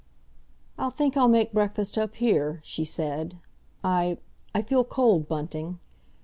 "I 0.79 0.89
think 0.89 1.15
I'll 1.15 1.27
make 1.27 1.53
breakfast 1.53 1.95
up 1.95 2.15
here," 2.15 2.59
she 2.63 2.83
said. 2.83 3.37
"I—I 3.83 4.61
feel 4.63 4.83
cold, 4.83 5.27
Bunting." 5.27 5.77